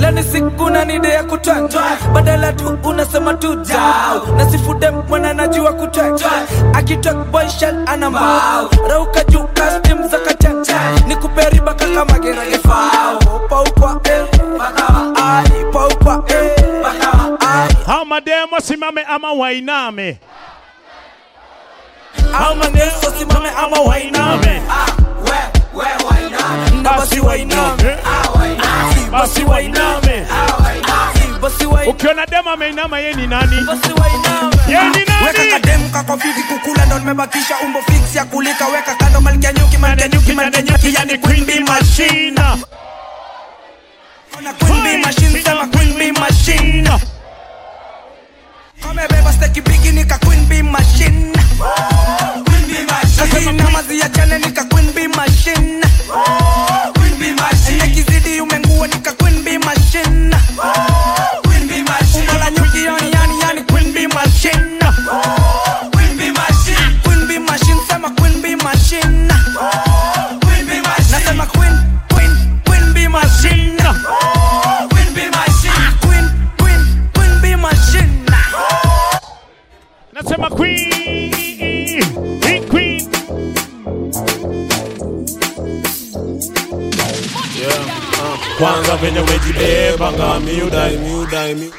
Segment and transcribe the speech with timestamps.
[0.00, 1.82] leni siku na nide ya kutwatwa
[2.12, 6.30] badala tu unasema tu jao, na sifude mwana najua kutwatwa
[6.74, 8.70] akitok boyshel ana mbao.
[8.88, 12.04] Rauka juu kastim za kachacha ni kuperiba kaka
[14.04, 14.24] eh,
[14.58, 15.64] bakawa ai.
[16.28, 17.76] Eh, bakawa ai.
[17.86, 20.18] Hao mademo simame ama wainame.
[22.46, 24.62] Au maneso simame ama wainame
[26.82, 27.96] basi wainame
[29.10, 30.26] Basi wainame.
[31.88, 33.56] Ukiona demu ameinama yeye ni nani?
[33.66, 34.56] basi wainame
[35.26, 38.66] weka kademu kako fiti kukula ndo nimebakisha umbo fix ya kulika.
[38.66, 42.40] Weka kando malkia nyuki malkia nyuki malkia nyuki yani queen bee machine.
[44.38, 46.90] Ona queen bee machine sema queen bee machine
[48.82, 51.32] kamebeba steki bigi nika queen bee machine
[52.44, 55.80] Queen bee machine nasema kama ziachane nika queen bee machine
[56.94, 60.36] Queen bee machine nekizidi umengua nika queen bee machine
[61.42, 64.78] Queen bee machine umala nyuki yani yani yani queen bee machine
[65.92, 69.28] Queen bee machine Queen bee machine sema queen bee machine
[70.40, 71.76] Queen bee machine nasema queen
[72.14, 73.76] queen queen bee machine
[80.22, 81.30] Nasema queen.
[82.40, 83.08] Queen queen.
[88.20, 88.38] Uh.
[88.58, 91.72] kwanza venye umejibeba ngami udai mi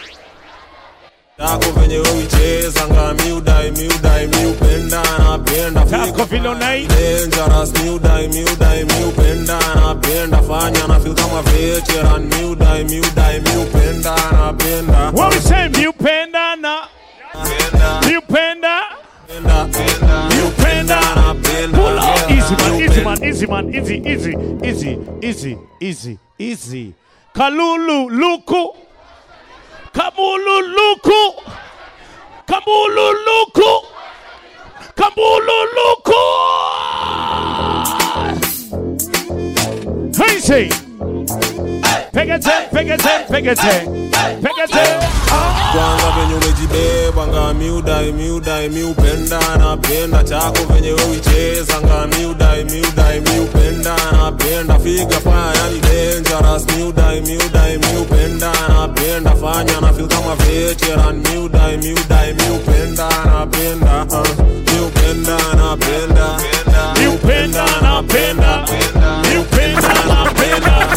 [1.38, 6.88] tako venye uicheza ngami udai mi upenda napenda Tako vile unai.
[6.88, 14.16] dangerous miudai miudai mi upenda napenda fanya na feel kama veteran miudai miudai mi upenda
[14.32, 15.68] napenda What we say?
[15.70, 16.91] Miupenda.
[18.08, 18.82] Miupenda
[19.42, 20.98] napenda
[21.74, 22.32] Pull up.
[22.32, 26.94] Easy man, easy man, easy man, easy, easy, easy, easy, easy, easy.
[27.34, 28.76] Kalulu luku.
[29.94, 31.42] Kamulu luku.
[32.46, 33.88] Kamulu luku.
[34.96, 36.22] Kamulu luku.
[40.18, 40.70] Hey, say.
[42.14, 43.86] Pegate, Pegate, Pegate,
[44.42, 44.84] Pegate.
[45.72, 52.26] Kwanza venye umejibeba ngami udai mi udai mi upenda napenda chako venye wewe ucheza ngami
[52.26, 56.66] udai mi udai mi upenda napenda figa fire yani dangerous.
[56.76, 61.16] Mi udai mi udai mi upenda napenda fanya na feel kama veteran.
[61.16, 64.06] Mi udai mi udai mi upenda napenda
[64.68, 66.38] mi upenda napenda
[67.00, 68.66] mi upenda napenda
[69.24, 70.88] mi upenda napenda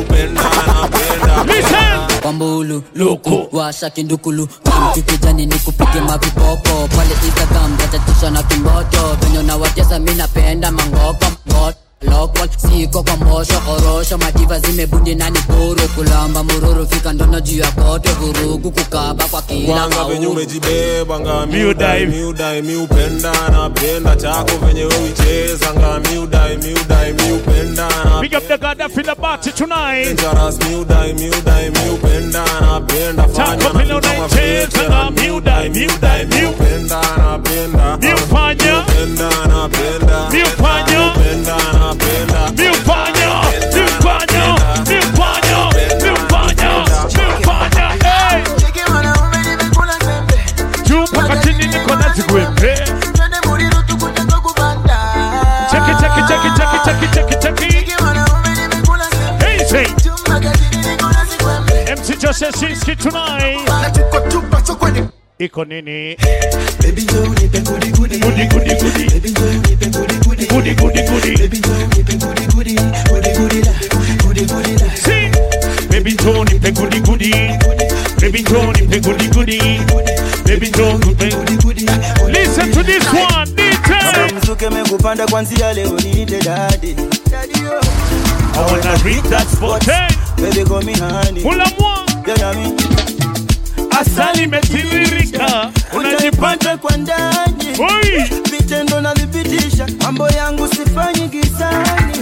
[0.00, 4.48] upendana upenda Listen Pambulu Loko Washa kindukulu.
[4.90, 6.88] Mtu kijani nikupige mavipopo.
[6.96, 9.16] Pale Instagram Racha tisha na kimboto.
[9.22, 15.88] Venye unawatesa mi napenda mangopa Ngoto lokol siko kwa mosho korosho madiva zimebundi nani kuru
[15.94, 22.06] kulamba mururu fika ndono juu ya kote vurugu kukaba kwa kila venye umejibeba Miudai.
[22.06, 27.88] miudai miupenda napenda chako venye uicheza ngami udai miudai miupenda
[28.20, 30.06] Big up the Gaddafi the party tonight.
[30.16, 34.90] dangerous miudai miudai miupenda napenda fanya na kama veteran.
[34.90, 38.64] na miudai, miudai, miu- miupenda napenda Miufanya.
[38.64, 40.98] miupenda napenda Miufanya.
[40.98, 41.56] miupenda
[41.90, 41.96] Meu
[42.84, 43.32] panho,
[43.74, 44.54] meu panho,
[62.62, 63.60] Hey, tonight
[65.40, 66.16] ikonini.
[66.80, 68.18] Baby, yo nipe goody goody.
[68.20, 69.06] Goody goody goody.
[69.08, 70.46] Baby, yo nipe goody goody.
[70.46, 71.32] Goody goody goody.
[71.36, 72.74] Baby, yo nipe goody goody.
[73.08, 73.72] Goody goody la.
[74.20, 74.88] Goody goody la.
[74.94, 75.30] See.
[75.88, 77.30] Baby, yo nipe goody goody.
[78.20, 79.58] Baby, yo nipe goody goody.
[82.28, 83.48] Listen to this one.
[83.56, 84.28] Detail.
[86.44, 86.94] Daddy.
[88.52, 89.88] I wanna reach that spot.
[89.88, 90.08] Eh?
[90.36, 91.42] Baby, call me honey.
[91.44, 92.04] Ula mwa.
[92.26, 92.99] Yeah, yeah.
[94.00, 95.70] Asali imetiririka.
[95.96, 96.76] Unajipata.
[96.76, 97.74] Kwa ndani
[98.50, 102.18] vitendo navyopitisha mambo yangu sifanyi gizani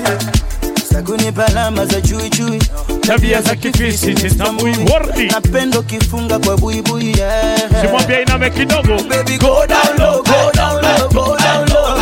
[0.93, 2.59] sakunipa alama za chuichui
[3.01, 7.61] Tabia za kifisi zitambui wordi napendo kifunga kwa buibui yeah.
[7.81, 9.03] Simwambia iname kidogo.
[9.09, 11.97] Baby, go down low, go down low, go down low.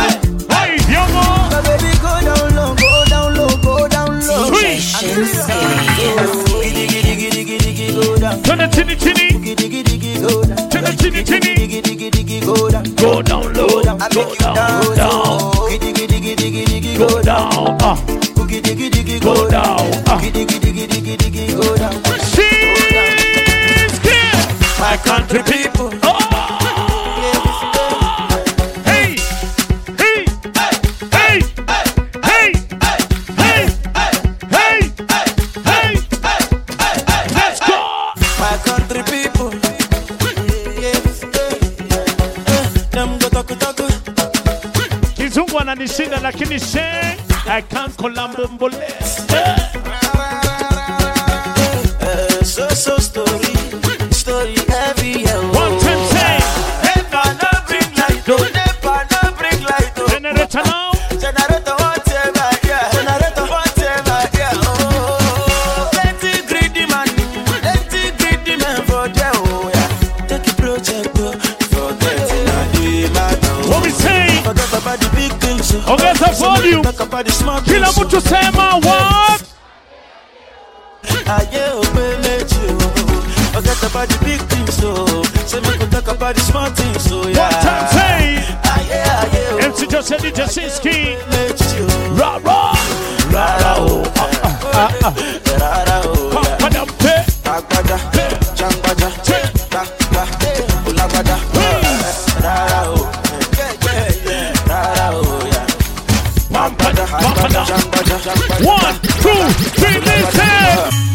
[0.49, 1.23] Hey, Diogo.
[1.63, 4.47] Baby, go down low, go down low, go down low.
[4.47, 4.81] Sweet.
[6.63, 8.41] Giddy, giddy, giddy, giddy, giddy, go down.
[8.43, 9.26] Twende chini chini.
[14.27, 14.53] 我大
[48.57, 48.96] tamborero.
[107.07, 109.43] One, two,
[109.79, 111.07] three, listen.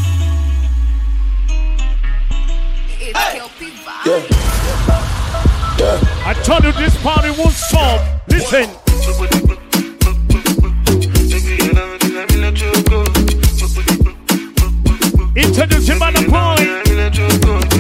[6.25, 8.01] I told you this party won't stop.
[8.29, 8.71] Listen.
[15.37, 17.72] Introduce him on the point.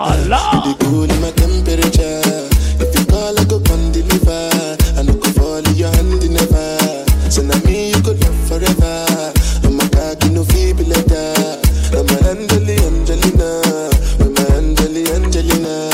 [0.00, 0.74] Allah.
[0.80, 2.24] cool in my temperature.
[2.80, 4.48] If you call, I go come deliver.
[4.96, 7.04] I no go fall in your hand never.
[7.28, 9.04] So now me you could love forever.
[9.60, 11.60] I'm a cocky no feeble that.
[11.92, 13.60] I'm a Angeli Angelina.
[14.24, 15.92] I'm a Angeli Angelina.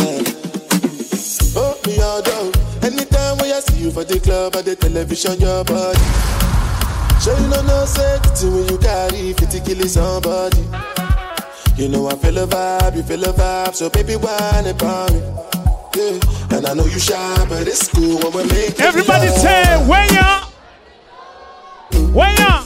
[1.58, 2.54] Oh me all down.
[2.86, 5.98] Anytime when I see you for the club or the television, your body.
[7.18, 10.62] Sure you know no safety when you carry 50 kill somebody.
[11.76, 15.20] You know I feel a vibe, you feel a vibe, so baby whine about me.
[15.94, 19.86] Yeah, and I know you shy, but it's cool when we make it Everybody say,
[19.86, 20.46] where ya?
[22.12, 22.65] Where ya?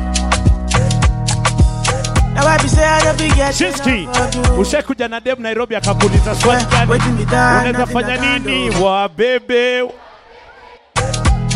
[3.87, 4.59] you.
[4.61, 6.91] ushakuja na dem Nairobi akakuuliza swali gani?
[6.91, 8.85] Unaweza fanya nini do.
[8.85, 9.89] wa bebe?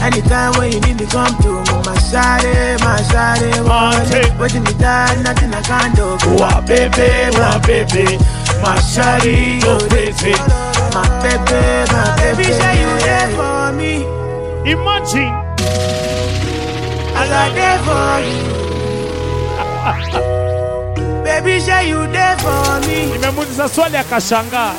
[0.01, 1.51] Anytime when you need me come to
[1.89, 6.17] my shawty, my shawty, Waiting me down, nothing I can't do.
[6.37, 8.19] Wa bebe, wa bebe,
[8.61, 10.35] mashari go crazy.
[10.93, 14.05] My baby, my baby, say you there for me.
[14.71, 15.33] Imagine,
[17.15, 18.19] I got there for
[20.39, 20.44] you.
[21.43, 23.05] Baby, say you there for me.
[23.11, 24.73] nimemuuliza swali akashangaa.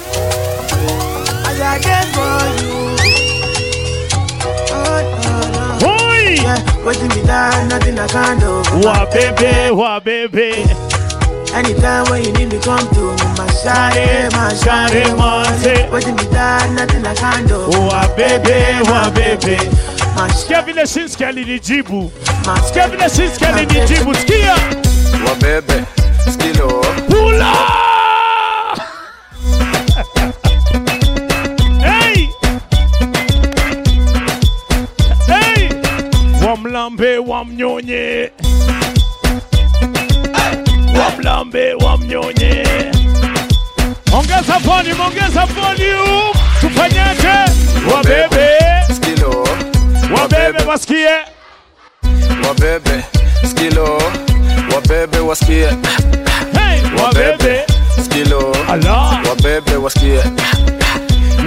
[1.44, 2.96] I got there for you.
[4.72, 5.64] Oh, no, no.
[5.86, 8.62] Hui, Yeah, waiting me down, nothing I can't do.
[8.86, 10.66] wa bebe, wa bebe,
[11.54, 13.26] Anytime when you need me, come to me.
[13.36, 15.90] My shawty, my shawty, shawty.
[15.90, 17.58] Waiting me down, nothing I can't do.
[17.88, 19.58] wa bebe, wa bebe.
[20.38, 22.10] Sikia vile Shinski alinijibu,
[22.46, 24.54] my sikia vile Shinski alinijibu, sikia.
[25.28, 25.84] wabebe
[26.32, 26.68] skilo
[27.08, 27.54] Pula!
[31.80, 32.28] hey!
[35.26, 35.68] Hey!
[36.46, 38.30] Wamlambe wamnyonye.
[40.98, 42.64] Wamlambe wamnyonye.
[44.12, 46.32] Ongeza volume, ongeza volume.
[46.60, 47.52] Tufanyaje?
[47.94, 48.48] Wabebe,
[48.96, 49.48] skilo
[50.20, 51.08] wabebe wasikie.
[52.48, 53.04] wabebe
[53.50, 54.35] skilo wabebe
[54.80, 55.68] wasikie.
[56.52, 57.64] Hey, wabebe.
[58.04, 58.52] skilo.
[59.28, 60.22] Wabebe wasikie.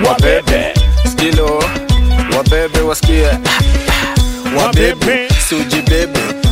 [0.06, 0.74] Wabebe.
[1.12, 1.64] skilo.
[2.38, 3.30] Wabebe wasikie.
[4.58, 5.28] Wabebe.
[5.50, 6.49] siujibebe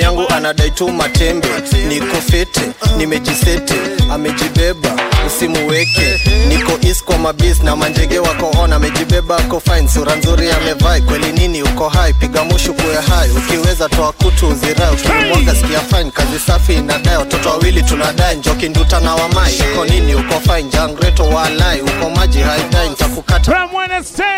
[0.00, 1.48] dem yangu anadai tu matembe.
[1.88, 2.60] Niko fete
[2.96, 3.74] nimejisete
[4.12, 4.90] amejibeba
[5.26, 9.88] usimuweke niko is kwa mabis na manjege wako on amejibeba ako fine.
[9.88, 12.12] Sura nzuri amevai kweli nini uko hai?
[12.12, 14.94] Piga mushu kuwe hai ukiweza toa kutu uzirai.
[14.94, 17.16] Ukimwaga sikia fine kazi safi inadai.
[17.16, 20.62] Watoto wawili tunadai njoki nduta na wamai uko nini uko fine?
[20.72, 22.88] Jangreto walai uko maji haidai.
[22.90, 23.68] Ntakukata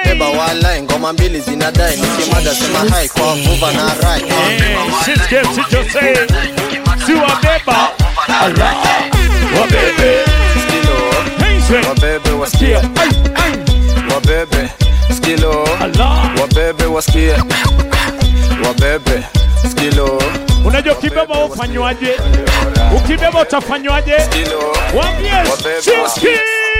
[0.04, 1.96] beba walai ngoma mbili zinadai.
[1.96, 4.22] Nikimada sema hai kwa vuva na rai
[5.52, 6.26] Eh, Siske sichose.
[7.06, 7.88] Si wabeba.
[8.40, 8.74] Allah.
[9.60, 10.24] Wabebe.
[10.62, 10.96] skilo
[11.38, 11.60] baby?
[11.60, 11.82] say.
[11.88, 13.52] wabebe wasikie Ai, ai.
[14.14, 14.70] wabebe
[15.16, 15.68] skilo
[16.86, 17.36] was here.
[18.64, 19.24] wasikie baby?
[19.70, 20.22] skilo
[20.64, 22.16] Unajua ukibeba ufanywaje?
[22.96, 24.16] Ukibeba utafanywaje?
[24.94, 25.82] Wambie Wabebe.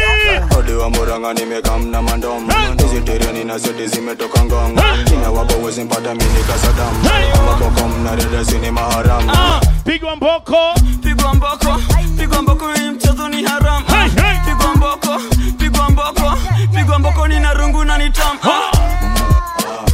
[0.06, 0.58] Siski.
[0.58, 2.48] Odi wa Murang'a nimekam na mandom
[2.82, 4.78] hizi tereni na zote zimetoka ngong
[5.08, 5.30] China
[5.64, 6.14] wezi mpata
[9.30, 10.56] Ah, pigwa mboko.
[11.02, 11.80] pigwa mboko
[12.18, 13.42] pigwa mboko hii mchezo ni
[14.08, 14.08] hey.
[14.46, 15.20] pigwa mboko
[15.58, 16.36] pigwa mboko
[16.76, 17.54] pigwa mboko ni na
[17.84, 18.72] na ni.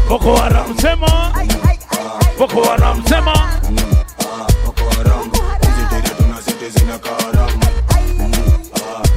[0.09, 1.33] Boko Haram sema.
[2.39, 3.33] Boko Haram sema.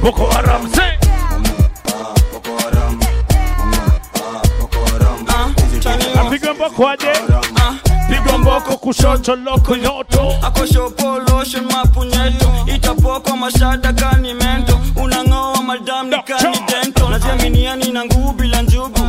[0.02, 0.98] Boko Haram say.
[5.56, 7.06] Hizi tere Apigwa mboko aje?
[8.08, 10.34] Pigwa mboko kushoto loko yoto.
[10.42, 14.80] akoshopoloshe mapunyeto itapokwa mashada kani mento.
[14.96, 17.08] Unang'oa madam ni kani dento.
[17.08, 19.00] Najiaminiani na nguu bila njugu.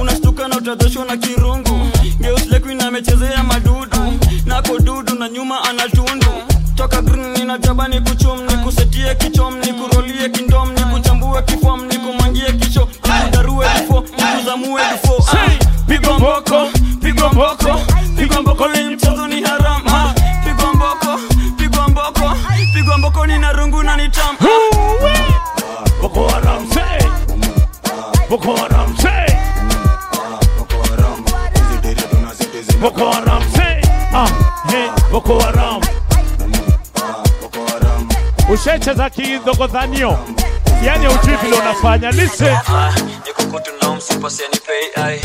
[0.00, 1.88] Unastuka na utadhoshwa na kirungu.
[2.20, 4.12] Geuslekuin amechezea madudu.
[4.46, 6.26] Nako dudu na nyuma anatundu
[6.74, 8.40] toka green ninajaba ni kuchum
[17.54, 17.80] mboko,
[18.16, 21.18] pigwa mboko ni mchezo ni haram Ah, pigwa mboko
[21.56, 22.32] pigwa mboko
[22.74, 24.36] pigwa mboko ni na rungu na ni tam
[26.00, 26.98] Boko Haram say.
[28.28, 29.26] Boko Haram say.
[30.58, 33.80] Boko Haram hizi tere tunazite zina Boko Haram say.
[34.12, 34.28] Ah,
[34.70, 35.80] hey, Boko Haram.
[37.40, 40.18] Boko Ushecheza kidogodhanio.
[40.82, 42.10] yani ujui vile unafanya.
[42.10, 42.56] Listen.
[44.96, 45.20] ai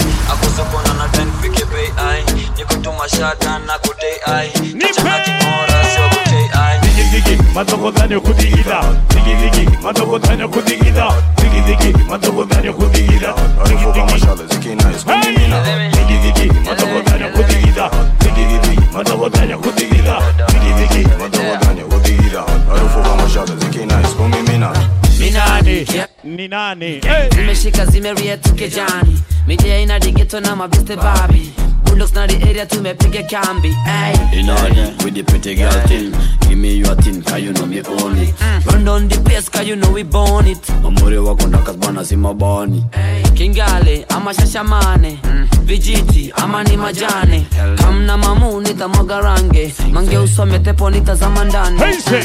[2.89, 4.49] nikutuma shata na kutei ai
[4.95, 8.81] changachimora sio kutei ai Digi-digi, madogodhanio kudigida.
[9.09, 11.13] Digi-digi, madogodhanio kudigida.
[11.35, 13.27] Digi-digi, madogodhanio kudigida.
[13.63, 14.25] Harufu kama Digi-digi.
[14.25, 17.89] shale zikinice kumimina Digi-digi, madogodhanio kudigida.
[18.19, 20.15] Digi-digi, madogodhanio kudigida.
[20.47, 24.73] Digi-digi, Madogodanya kudigida Harufu kama shale zikinice kumimina
[25.19, 25.85] ni nani?
[26.23, 26.85] Ni nani?
[26.85, 27.29] Hey.
[27.35, 31.51] zimeshika zimeria tukejani midia ina digeto na mabiste babi
[31.89, 34.13] bulldogs na the area tumepiga kambi ay.
[34.33, 36.11] In order with the pretty girl thing.
[36.47, 38.33] Give me your thing, cause you know me own it.
[38.65, 42.15] run down the place cause you know we born it Mamuri wako ndakas bana si
[42.15, 42.85] mabani.
[43.33, 45.47] kingale ama shashamane Mm.
[45.63, 47.45] vijiti ama ni majane
[47.77, 52.23] kamna mamu nitamwaga range mange usome tepo nitazama ndani Hey, say.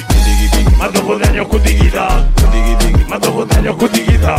[0.79, 2.25] Madogodhanio kudigida.
[3.09, 4.39] Madogodhanio kudigida.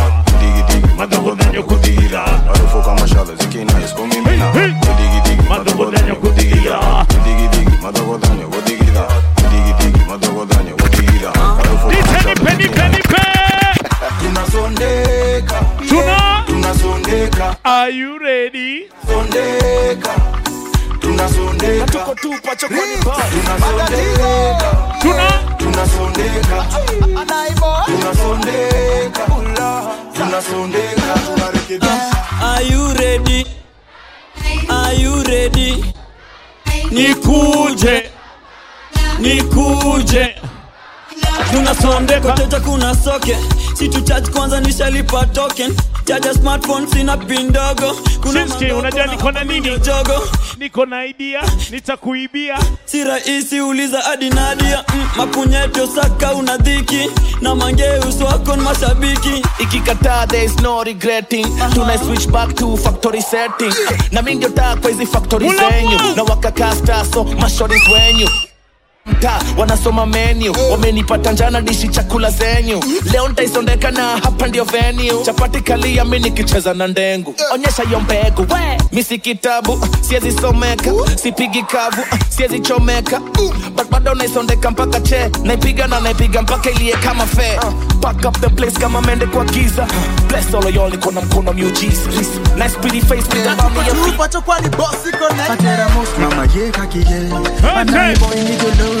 [0.98, 2.20] Madogodhanio kudigida.
[2.20, 4.72] Harufu kama shale zikinice kumimina Hey,
[5.48, 5.56] hey.
[5.64, 6.78] Kudigidigi Madogodhanio kudigida.
[7.06, 9.02] Kudigidigi madogodanya kudigida
[9.34, 13.22] Kudigidigi madogodanya kudigida Harufu kama Nipe, shale nipe, nipe, nipe.
[14.20, 16.44] tunasondeka Tuna.
[16.46, 18.88] tunasondeka Are you ready?
[19.06, 20.14] sondeka
[21.00, 22.96] tunasondeka tuko tupa chokoni
[23.30, 24.70] tunasondeka
[25.02, 25.28] Tuna.
[25.58, 26.66] tunasondeka
[27.86, 29.26] tunasondeka
[30.16, 32.12] tunasondeka tunarekebisha
[32.42, 33.46] Are you ready?
[34.68, 35.84] Are you ready?
[36.90, 38.10] Nikuje.
[39.18, 40.34] Nikuje.
[41.52, 43.36] Tunasondeka teja kuna soke
[43.74, 45.76] situ charge kwanza nishalipa token.
[46.04, 47.96] Chaja smartphone sina pin ndogo.
[48.22, 49.78] Kuna Siski, unajua niko na nini?
[49.78, 50.28] jogo.
[50.58, 51.42] Niko na idea.
[51.70, 52.58] Nitakuibia.
[52.84, 54.84] si rahisi uliza hadi nadia.
[54.94, 57.10] Mm, mapunyeto saka una dhiki.
[57.40, 59.42] Na mangeus wako ni mashabiki.
[59.58, 61.46] Ikikataa there is no regretting.
[61.74, 63.72] Tuna switch back to factory setting.
[64.12, 64.46] Na mingi
[64.80, 66.16] kwa hizi factory zenyu.
[66.16, 68.28] na wakakasta so mashoris wenyu
[69.26, 70.54] mtaa wanasoma menu.
[70.70, 72.80] Wamenipata njana dishi chakula zenyu.
[73.12, 75.24] Leo ntaisondeka na hapa ndio venue.
[75.24, 77.34] Chapati kalia mi nikicheza na ndengu.
[77.54, 78.42] Onyesha hiyo mbegu.
[78.42, 78.78] We!
[78.92, 80.90] Misi kitabu siezisomeka
[81.22, 83.20] sipigi kavu siezichomeka
[83.76, 85.30] but bado naisondeka mpaka che.
[85.42, 87.58] Naipiga na naipiga mpaka ilie kama fe.
[88.00, 89.86] Back up the place kama mende kwa giza.
[90.28, 92.00] Bless all of y'all iko na mkono miujiza
[92.56, 96.70] nice pretty face with the bummy of feet Pacho kwani boss iko na mama ye
[96.70, 97.14] kakige
[97.76, 99.00] Anai boy ni go low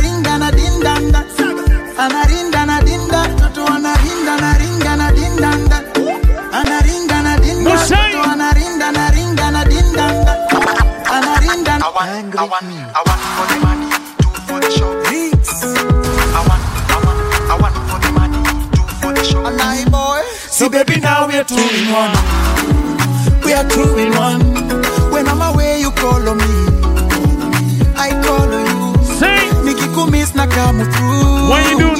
[12.11, 13.87] Anarinda na I want, I want for the money,
[14.19, 14.91] two for the show.
[16.35, 18.39] I want, I want, I want for the money,
[18.75, 19.43] two for the show.
[19.43, 20.21] Anai boy.
[20.35, 22.11] So baby now we are two in one.
[23.45, 24.41] We are two in one.
[25.11, 26.51] When I'm away you call on me.
[27.95, 29.03] I call on you.
[29.15, 31.90] Say Nikikumiss na come through What you doing,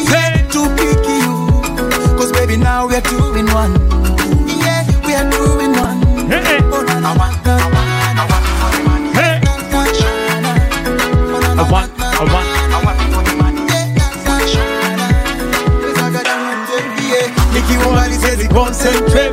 [18.82, 19.32] concentrate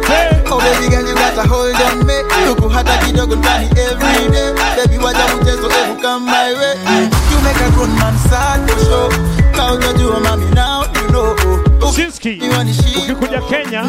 [0.50, 2.14] Oh baby girl you got a hold on me.
[2.46, 4.52] Tuku hata kidogo ndani every day.
[4.76, 6.76] Baby waja mchezo ebu come my way.
[7.30, 9.10] You make a grown man sad for sure.
[9.98, 11.36] Jua mami now you know.
[11.94, 12.40] Shinski,
[12.98, 13.82] ukikuja Kenya,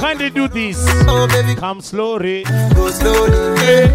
[0.00, 0.78] kindly do this.
[1.08, 1.28] Oh,
[1.58, 2.44] come slowly.
[2.74, 3.88] Go slowly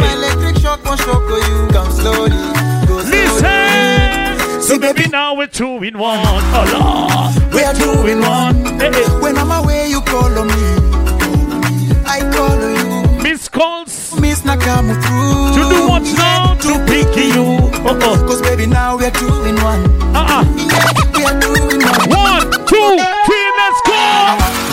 [0.00, 1.68] My electric shock won't shock you.
[1.72, 2.36] Come slowly
[2.86, 3.10] Go slowly.
[3.10, 4.62] Listen.
[4.62, 6.20] So baby, now we're two in one.
[6.24, 8.64] Oh Lord, We are two in one.
[9.20, 10.64] When I'm away you call on me
[12.06, 16.54] I call on you Miss calls Miss Nakamu through To do what now?
[16.66, 17.42] To pick you.
[17.86, 18.16] Oh, oh.
[18.28, 19.82] Cause baby now we are two in one
[20.14, 20.44] Uh-uh.
[20.70, 22.90] Yeah, we are two in one One, two,
[23.26, 24.63] three, let's go.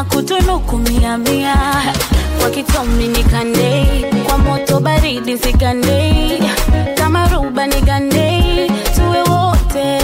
[0.00, 1.56] Na kutunuku mia mia
[2.40, 3.08] kwa kitomi
[4.26, 6.42] kwa moto baridi zikandei,
[6.94, 9.98] kama ruba nigande tuwe wote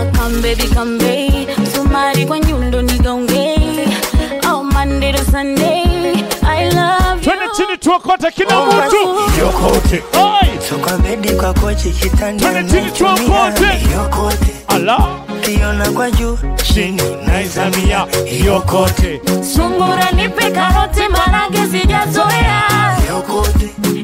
[0.00, 3.88] akambebi kambe sumari kwa nyundo nigaongei,
[4.50, 8.96] oh Monday to Sunday I love you Twende chini tuokote kila mtu.
[9.40, 10.02] Yokote.
[10.18, 11.32] Oi.
[11.36, 13.92] Kwa kochi kitanda Twende chini tuokote.
[13.94, 15.21] yokote Ala.
[15.42, 18.06] Kiona kwa juu chini naizamia
[18.46, 19.20] yokote
[19.54, 22.62] Sungura nipe karoti marage sijazoea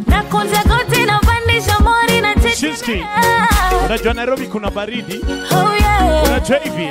[0.06, 3.04] na kunja goti na pandisha mori na Shinski.
[3.86, 5.20] Unajua Nairobi kuna baridi.
[5.52, 6.88] Oh yeah Unajua hivi.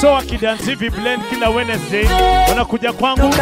[0.00, 2.06] So akidansi hivi blend kila Wednesday
[2.48, 3.34] wanakuja kwangu.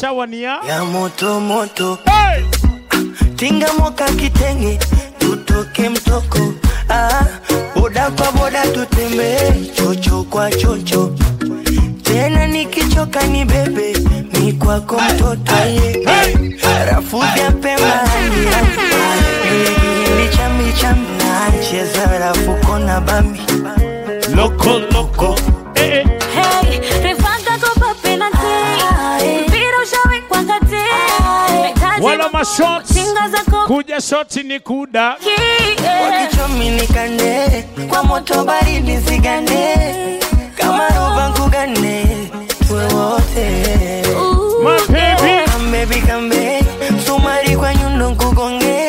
[0.00, 0.58] Shawa ni ya.
[0.68, 2.44] ya moto moto Hey.
[3.36, 4.78] tinga moka kitenge
[5.18, 6.38] tutoke mtoko
[6.92, 7.24] ah,
[7.76, 11.14] boda kwa boda tutembee chocho kwa chocho.
[12.02, 13.96] Tena nikichoka ni bebe
[14.40, 16.06] mi kwako mtoto ye
[16.90, 18.02] rafu vya pema
[20.12, 21.12] ilichambichambi
[21.70, 23.40] cheza rafu kona bambi.
[24.36, 25.36] Loko loko
[32.42, 33.66] Zako.
[33.66, 35.16] Kuja shoti ni kuda.
[36.04, 39.76] Wakichomi nikande kwa moto baridi zigande
[40.56, 42.06] kama roba nkugane
[42.68, 44.02] tuwe wote.
[44.64, 45.50] My baby.
[45.52, 46.64] Come baby come back
[47.06, 48.88] sumari kwa nyundo nkugonge.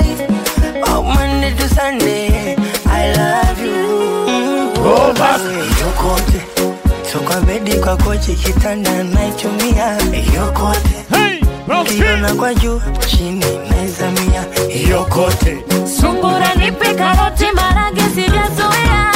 [0.87, 4.73] Oh, Monday to Sunday I love you.
[4.85, 5.41] Oh, back.
[5.81, 6.41] yokote
[7.11, 9.97] toka bedi kwa kochi kitanda naitumia.
[10.35, 11.32] Yokote hey,
[11.81, 14.43] kiona kwa juu chini naizamia
[14.89, 15.63] yokote
[16.01, 19.13] Sungura nipe karoti marage sijazoea.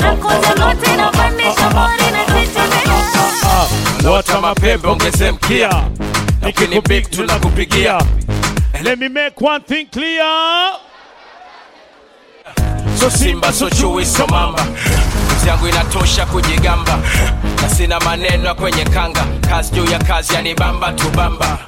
[0.00, 3.66] Nakunja goti napandisha mori na tetemea
[4.04, 5.70] lota mapembe ongeze mkia
[6.42, 8.02] lakini big tunakupigia
[8.82, 10.72] let me make one thing clear.
[13.00, 14.66] So simba so chui so mamba
[15.46, 16.98] Kazi yangu inatosha kujigamba.
[17.62, 19.24] Na sina maneno ya kwenye kanga.
[19.50, 21.58] Kazi juu ya kazi yanibamba tubamba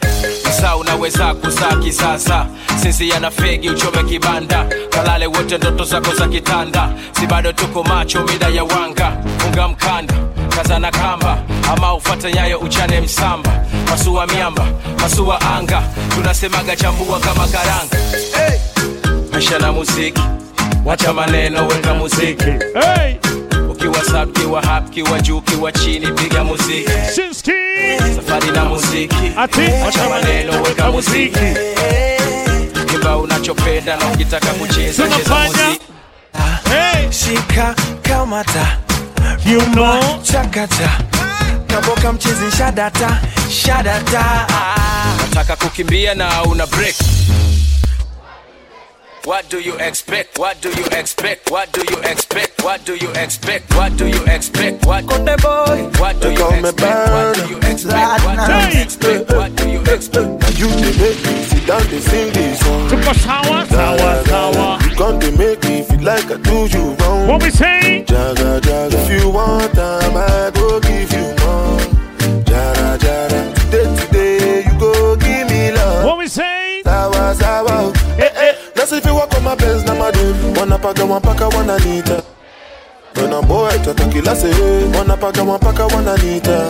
[0.48, 2.46] msaa unaweza kuzaa kisasa
[2.82, 4.66] sisi yana fegi uchome kibanda.
[4.90, 6.88] Kalale wote ndoto zako za kitanda.
[7.20, 9.12] Si bado tuko macho mida ya wanga.
[9.38, 10.14] Funga mkanda
[10.56, 11.38] kazana kamba.
[11.72, 13.50] Ama ufate nyayo uchane msamba.
[13.90, 14.66] Masua miamba
[15.00, 15.82] masua anga.
[16.14, 17.96] Tunasemaga chambua kama karanga.
[18.36, 18.58] Hey!
[19.32, 20.22] maisha na muziki.
[20.84, 22.44] Wacha maneno weka muziki.
[22.44, 23.14] Hey!
[24.00, 26.90] Ukiwa sub kiwa hap kiwa juu kiwa chini piga muziki.
[27.14, 27.52] Sinski!
[28.16, 29.32] Safari na muziki.
[29.36, 29.60] Ati?
[29.88, 31.38] acha maneno weka muziki.
[32.90, 35.80] Kimba unachopenda na ukitaka kucheza cheza muziki.
[36.68, 37.12] Hey!
[37.12, 38.78] shika kamata.
[39.46, 40.90] You know chakata.
[41.66, 44.46] Kaboka mchezi shadata shadata.
[45.20, 46.94] Nataka kukimbia na una break
[49.28, 50.38] What do you expect?
[50.38, 51.50] What do you expect?
[51.50, 52.64] What do you expect?
[52.64, 53.74] What do you expect?
[53.74, 54.86] What do you expect?
[54.86, 57.10] What Konde boy What do you expect?
[57.12, 58.24] What do you expect?
[58.24, 59.30] What do you expect?
[59.32, 60.28] What do you expect?
[60.40, 62.88] Now you dey make me sit down dey sing this song.
[62.88, 64.78] Super sour, sour, sour.
[64.88, 67.28] You come dey make me feel like I do you wrong.
[67.28, 68.04] What we say?
[68.08, 68.94] Jaga jaga.
[68.96, 71.17] If you want time, I go give you
[84.36, 84.52] say
[84.98, 86.68] wanapaka wanapaka wananita.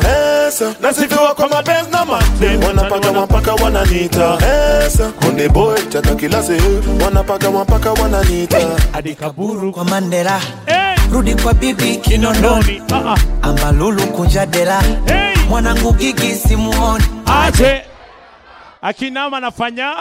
[0.49, 0.75] Esa.
[0.81, 2.63] That's mpaka you walk nasifiwa kwa mapenzi na madem.
[2.65, 4.39] Wanapaka mpaka wananita.
[4.87, 5.13] Esa.
[5.13, 6.61] Konde boy tata kila say
[7.05, 8.59] wanapaka wanapaka wananita.
[8.93, 10.97] Adikaburu kwa mandela hey!
[11.13, 13.19] rudi kwa bibi kinondoni uh-uh.
[13.43, 15.37] ambalulu kunja dela hey!
[15.49, 17.83] mwanangu gigi simuoni aje
[18.83, 19.95] akinama nafanya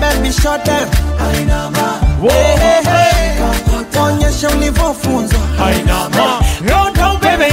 [0.00, 0.88] baby shot them.
[4.02, 5.36] Onyesha ulivyofunza.
[5.64, 6.40] Ainama.
[6.68, 7.52] Yo, no, baby.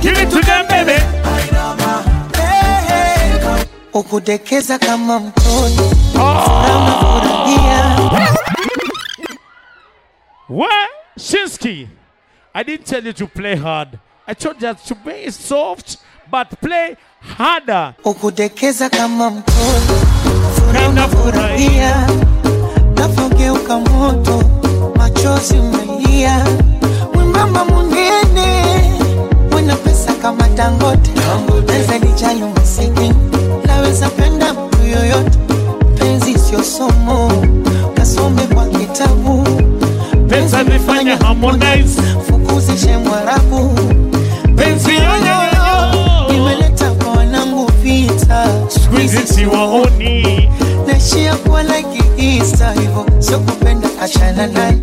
[0.00, 1.02] Give it to them, baby.
[3.94, 7.96] ukudekeza kama mtoto unafurahia
[10.48, 10.88] What?
[11.18, 11.88] Shinsky,
[12.54, 13.98] I didn't tell you to play hard.
[14.28, 15.96] I told you to be soft,
[16.30, 16.96] but play
[17.38, 17.94] harder.
[18.04, 19.94] ukudekeza kama mtoto
[20.54, 22.06] furaha unafurahia
[23.36, 24.42] nafogeuka moto
[24.96, 26.44] machozi umelia
[27.14, 28.64] mwembamba munene
[29.50, 31.10] mwenye pesa kama dangote.
[31.66, 33.14] Naweza lijali masikini
[33.66, 35.38] naweza penda mtu yoyote.
[35.98, 37.32] Penzi sio somo
[37.94, 39.44] kasome kwa kitabu.
[40.28, 42.02] Penzi alifanya Harmonize.
[42.26, 43.70] fukuzishe mwarabu
[44.56, 48.46] penzi yoyoyo imeleta kwa wanangu vita.
[48.68, 50.48] Siku hizi siwaoni.
[50.86, 52.02] naishia kuwa like
[52.56, 54.78] Easter hivyo sio kupenda achana naye.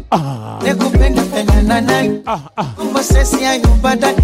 [0.64, 2.12] Nekupenda pendana naye.
[2.78, 4.16] Mambo sesi hayo baadaye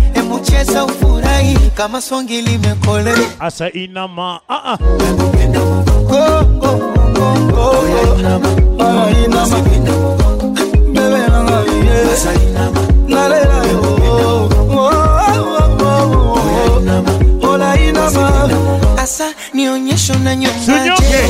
[0.44, 1.58] cheza ufurahi.
[1.76, 4.40] Kama songi limekole Asa inama.
[4.50, 4.78] Uh-uh.
[6.08, 6.78] go go
[7.14, 7.86] go go
[8.20, 9.60] inama oh inama
[10.94, 12.74] bebe nanga yeah.
[13.08, 14.50] Nalela yo
[17.50, 18.50] Ola inama
[18.98, 21.22] asa nionyesho na nyonga Sunyonge.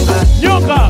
[0.42, 0.90] Nyonga.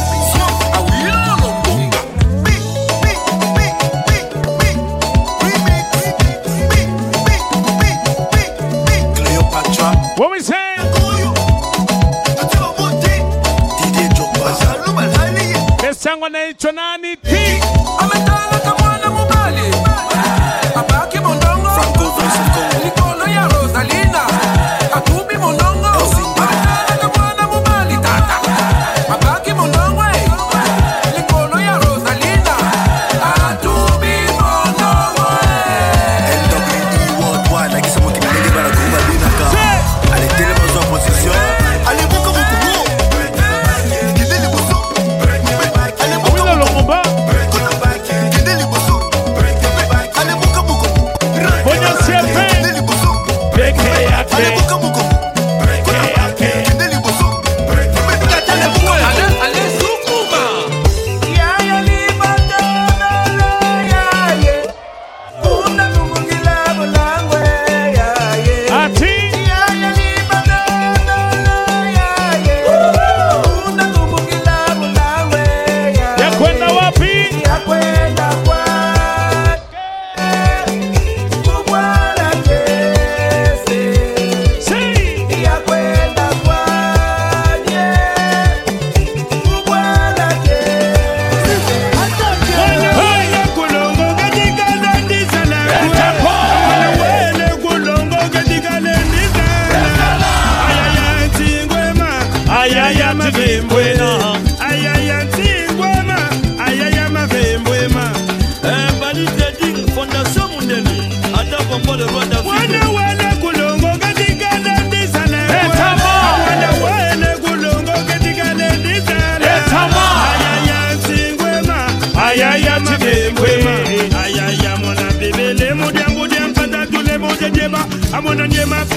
[16.61, 17.00] tonight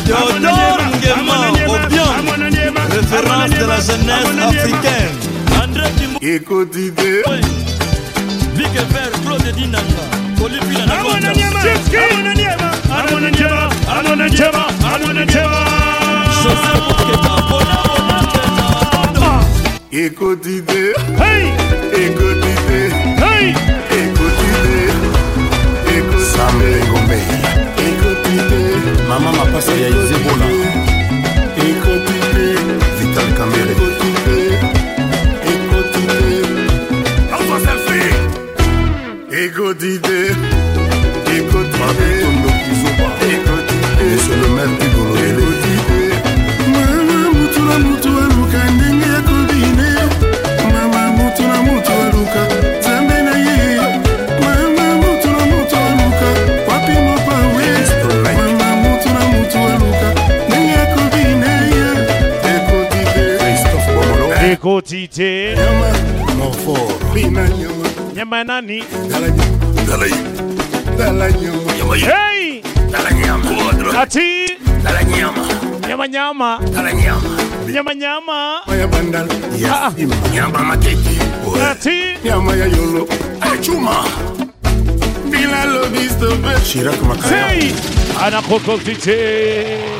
[0.04, 1.36] Théodore Nguema
[2.90, 5.14] référence de la jeunesse africaine.
[5.62, 6.92] André Timbo, Écoutez.
[8.56, 10.04] Big Vert, Claude Dinanga,
[10.44, 11.32] Olivia Nakonda,
[16.42, 17.34] Joseph Moketa,
[21.18, 21.44] Hey!
[23.18, 23.54] Hey!
[28.36, 28.60] te
[29.08, 30.48] mama mapasa ya izebola
[31.66, 32.46] ekoti te
[32.98, 34.38] vital kamere ekoti te
[35.52, 36.02] ekoti
[37.88, 38.00] te
[39.44, 40.18] ekoti te
[64.64, 65.54] go DJ.
[68.14, 68.80] Nyamanani.
[72.00, 72.62] Hey!
[74.00, 74.56] Ati.
[75.88, 76.60] Nyamanyama.
[77.68, 78.60] Nyamanyama.
[80.32, 80.64] Nyamba ah, ah.
[80.64, 81.14] matete.
[81.70, 82.16] Ati.
[82.24, 83.08] Nyama ya yolo.
[83.60, 84.04] Chuma.
[85.30, 86.26] Bila lobista.
[86.64, 87.48] Shirak makaya.
[87.48, 87.72] Hey!
[88.24, 89.93] Anakoko DJ.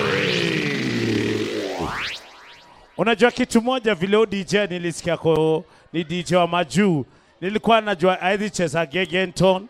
[2.99, 7.05] Unajua kitu moja vile huyu DJ nilisikia ko ni DJ wa majuu.
[7.41, 9.67] Nilikuwa najua aidhi cheza Gegenton.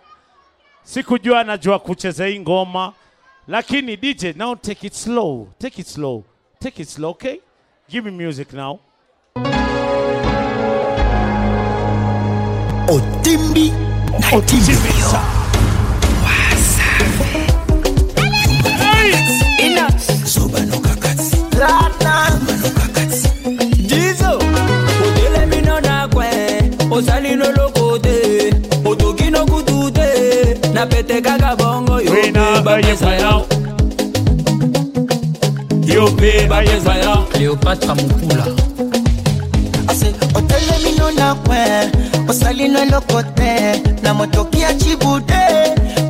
[0.82, 2.92] Sikujua anajua kucheza hii ngoma.
[3.48, 5.48] Lakini DJ now take it slow.
[5.58, 6.24] Take it slow.
[6.58, 7.36] Take it slow, okay?
[7.90, 8.78] Give me music now.
[12.88, 13.72] Otimbi
[14.20, 15.20] na Otimbisa.
[16.24, 17.38] Wasafi.
[18.78, 19.66] Hey!
[19.66, 20.24] Enough.
[20.34, 20.83] kakati.
[26.94, 28.50] ozali loloko te
[28.84, 30.58] otoki nokutu te.
[30.72, 33.46] Na pete kaka bongo yo mpe bapesa yo.
[35.94, 37.14] Yo mpe bapesa yo.
[37.32, 38.46] cleopatra mokula
[40.34, 41.90] otelemino na kwe
[42.28, 43.82] osali no eloko te.
[44.02, 45.42] Na motoki ya chibu te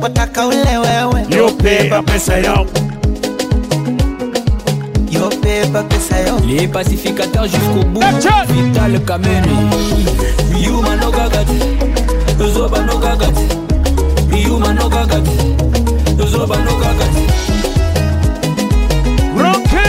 [0.01, 1.25] kotaka ule wewe.
[1.37, 2.65] Yo mpe bapesa yo.
[5.11, 6.39] Yo mpe bapesa yo.
[6.47, 8.01] Les pacificateurs jusqu'au bout.
[8.47, 9.57] Vital kameni
[10.65, 11.59] yuma no gagati
[12.53, 13.45] zoba no gagati
[14.47, 15.35] yuma no gagati
[16.31, 17.23] zoba no gagati
[19.35, 19.87] Ronke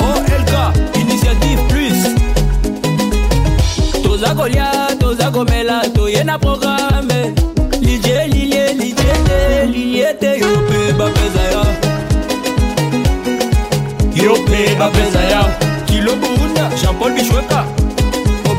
[0.00, 0.52] OLK
[0.96, 2.00] initiative plus.
[4.02, 7.34] Toza kolia toza komela toye na programe
[7.80, 11.64] lilie lilie lilie te lilie te yo mpe bapeza ya.
[14.24, 15.42] Yo mpe bapeza ya.
[15.86, 17.64] Kilo bunda jean-paul bishweka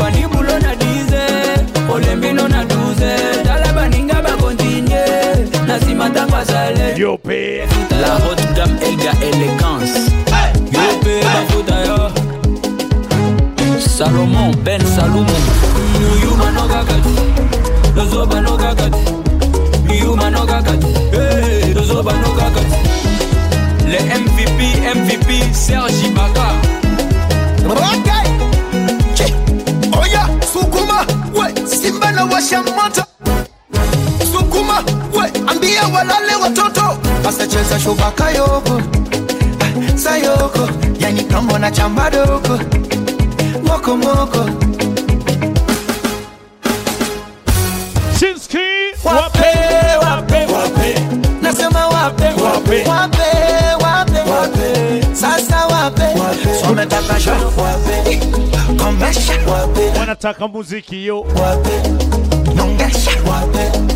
[0.09, 5.03] obandi bulo na 10 olembino na 12 tala baninga bakontinye
[5.67, 7.67] na nsima ntango asale yo mpe
[8.01, 10.11] la haute gamme elga élégance.
[10.71, 12.11] Yo mpe bafuta yo.
[13.79, 15.35] Salomon ben salumu
[16.23, 17.15] yuma no kakati
[17.95, 19.13] tozoba no kakati
[20.03, 22.77] yuma no kakati Eh, tozoba no kakati
[23.87, 24.59] le mvp
[24.95, 26.49] mvp serge ibaka.
[27.69, 28.28] Okay.
[32.19, 33.03] Simba na washa moto.
[34.31, 36.97] Sukuma, we, ambia walale watoto.
[37.29, 38.81] asacheza shubaka yoko.
[39.95, 42.59] Sayoko, yani kambo na chamba doko.
[43.63, 44.45] Moko moko.
[48.19, 48.59] Shinski
[49.03, 49.51] Wape,
[50.01, 50.99] wape, wape.
[51.41, 53.27] Nasema wape, wape, wape,
[53.83, 55.15] wape, wape.
[55.15, 55.48] Sasa
[59.99, 61.25] wanataka muziki yo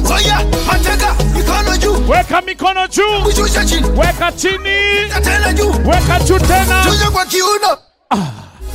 [0.08, 2.10] Soya, mateka, mikono juu.
[2.10, 3.88] weka mikono juu Kushusha chini.
[3.90, 5.70] weka chini Tena juu.
[5.86, 7.78] weka juu tena Chuja kwa kiuno.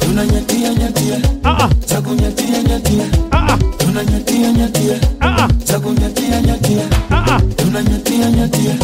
[0.01, 1.17] Tunanyatia nyatia.
[1.45, 1.69] Ah, ah.
[1.87, 3.05] Za kunyatia nyatia.
[3.31, 3.59] Ah, ah.
[3.79, 4.97] Tunanyatia nyatia.
[5.21, 5.49] Ah, ah.
[5.65, 6.83] Za kunyatia nyatia.
[7.11, 7.41] Ah, ah.
[7.57, 8.75] Tunanyatia nyatia.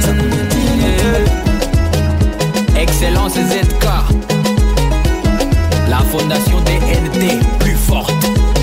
[0.00, 1.53] Za kunyatia nyatia.
[2.84, 3.86] Excellence ZK.
[5.88, 8.53] La fondation DNT, plus forte.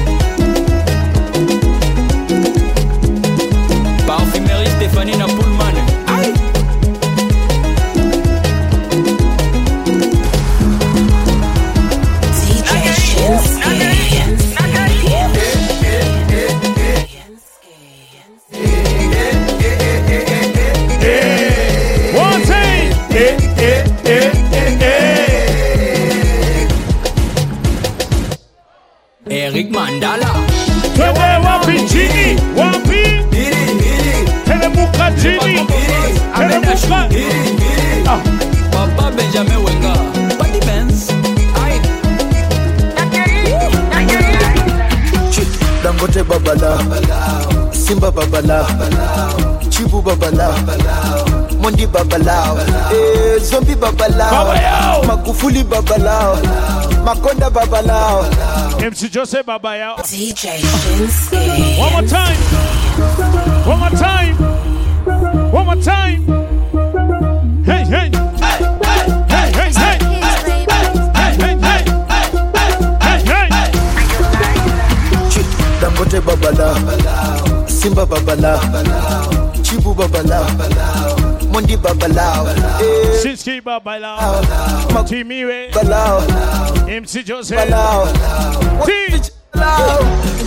[58.82, 59.96] MC Joseph Babaya.
[59.98, 61.78] DJ Shinsky.
[61.78, 62.38] One more time.
[63.68, 64.36] One more time.
[65.52, 66.22] One more time.
[67.64, 68.12] Hey, hey.
[75.82, 76.76] Dangote babala,
[77.68, 78.60] Simba babala,
[79.64, 80.46] Chibu babala.
[80.58, 81.21] babala.
[81.52, 82.48] Mundi Babalao.
[82.82, 83.22] Eh.
[83.22, 84.42] Siski Babalao.
[85.08, 85.70] Timiwe.
[85.74, 86.22] Babalao.
[86.88, 87.58] MC Joseph.
[87.58, 88.08] Babalao.
[88.86, 89.32] Teach.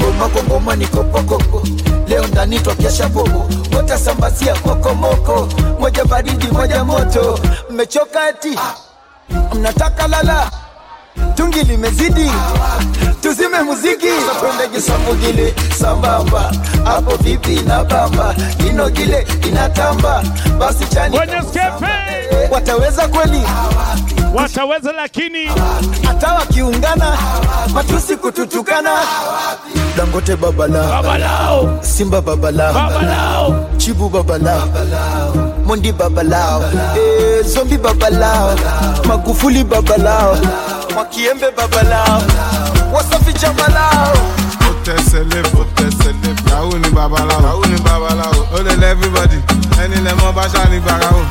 [0.00, 1.62] Goma kongoma ni kopokoko
[2.08, 5.48] leo ndani twakesha popo wote sambazia kokomoko
[5.80, 7.38] moja baridi moja moto
[7.70, 8.74] mmechoka eti ah.
[9.54, 10.50] mnataka lala
[11.34, 12.30] tungi limezidi.
[13.22, 14.06] Tuzime muziki.
[14.40, 16.52] Twende gisambugile sambamba.
[16.84, 18.34] Hapo vipi na bamba?
[18.70, 20.22] Inogile inatamba.
[20.58, 21.18] Basi chani
[22.50, 23.42] wataweza kweli?
[24.34, 25.46] Wataweza lakini?
[26.06, 27.16] Hata wakiungana
[27.74, 28.90] matusi kututukana.
[29.96, 31.78] Dangote babala Babalao.
[31.80, 33.66] simba babala Babalao.
[33.76, 34.62] chibu babala
[35.66, 36.62] mondi babalao.
[36.96, 38.54] Eh, zombi babalao.
[39.04, 40.36] Magufuli babalao
[40.94, 42.22] mwakiembe babalao.
[42.92, 44.16] Wasafi jamalao
[44.84, 49.36] tẹsẹlẹ fò tẹsẹlẹ yahoo ni babaláwo yahoo ni babaláwo ó lè lẹ everybody
[49.84, 51.22] ẹni lẹ mọ bá ṣáà ní gbàràwò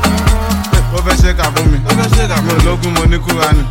[0.95, 1.78] ó fẹ́ ṣe kà fún mi.
[1.89, 2.52] Ó fẹ́ ṣe kà fún mi.
[2.54, 3.63] Mo lógún mo ní kúra ni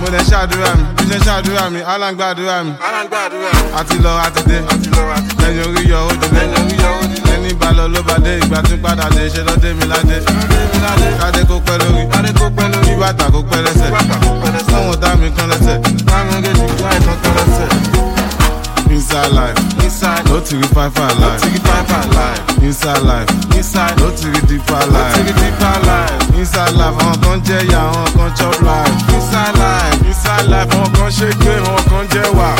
[0.00, 0.84] mo lè ṣàdúrà mi.
[0.96, 2.72] Bí ṣe ṣàdúrà mi aláǹgbàdúrà mi.
[3.78, 4.58] Àti lọ àti dé.
[5.40, 7.29] Lẹ́yìn orí yọ ó ẹni
[7.60, 10.16] bá lọ ló bá dé ìgbà tí padà dé ṣe lọ́dé mi ládé
[11.20, 11.76] kádé kó pẹ́
[12.72, 13.90] lórí bàtà kó pẹ́ lẹ́sẹ̀
[14.70, 15.76] káwọn dá mi kan lẹ́sẹ̀
[16.08, 17.68] káwọn gèjì láì kan kan lẹ́sẹ̀.
[18.90, 22.62] Inside life, inside, no to five five life, five five life.
[22.62, 26.38] Inside life, inside, no to deeper life, to deeper life.
[26.38, 28.94] Inside life, àwọn kan jẹ́ ìyá, àwọn kan chop life.
[29.16, 32.50] Inside life, inside life, àwọn kan ṣe pé àwọn kan jẹ́ wà.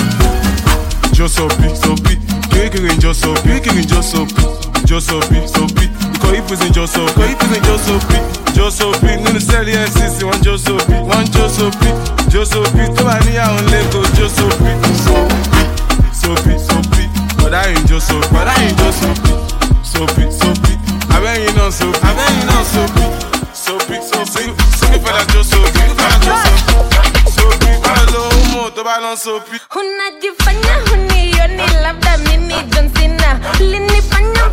[1.13, 2.15] Jó sopi, sopi,
[2.53, 3.13] kékeré jó
[3.45, 4.01] kékeré jó
[4.91, 5.87] just so free, so free.
[6.13, 8.23] Because if it's in just so, because if it's in just so free,
[8.59, 9.17] just so free.
[9.23, 11.95] Nínú sẹ́ẹ̀lì FCC, wọ́n just so free, wọ́n just so free,
[12.33, 12.89] just so free.
[12.97, 15.69] Tó bá ní àwọn lẹ́kọ̀ọ́, just so free, so free,
[16.21, 17.09] so free, so free.
[17.39, 19.39] Bọ̀dá yìí just so, bọ̀dá yìí just so free,
[19.93, 20.79] so free, so free.
[21.17, 23.11] Abẹ́yìn náà so, abẹ́yìn náà so free,
[23.65, 24.51] so free, so free.
[24.79, 27.77] Sọ́ni fẹ́lá just so free, fẹ́lá just so free, so free.
[27.85, 29.61] Báwo ló ń mú tó bá lọ so free?
[29.75, 33.31] Hùnà jìfànyà, hùnì yóò ní lábdà mímí John Cena,
[33.71, 34.51] lè ní pànyàn.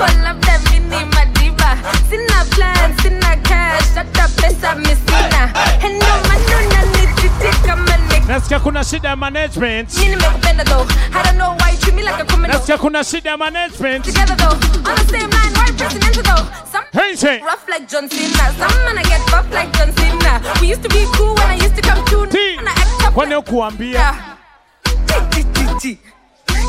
[0.00, 1.76] Wako labda mimi madiba
[2.10, 3.84] sina plan sina cash.
[3.94, 5.52] Hata pesa misina
[5.84, 9.94] endo manuna nititi kama Nasikia kuna shida ya management.
[9.98, 10.86] mimi nimekupenda though.
[11.14, 12.56] I don't know why you treat me like a criminal.
[12.58, 14.04] Nasikia kuna shida ya management.
[14.04, 14.52] together though.
[14.90, 16.44] On the same line why presidential though.
[16.72, 17.40] Some Hey, say.
[17.42, 18.52] rough like John Cena.
[18.58, 20.40] Some man I get buff like John Cena.
[20.60, 23.14] We used to be cool when I used to come to and I act up
[23.14, 24.14] Kwani ukuambia